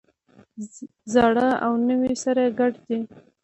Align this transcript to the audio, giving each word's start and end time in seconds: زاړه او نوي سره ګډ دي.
زاړه 1.13 1.47
او 1.65 1.71
نوي 1.87 2.13
سره 2.23 2.43
ګډ 2.59 2.73
دي. 2.87 2.99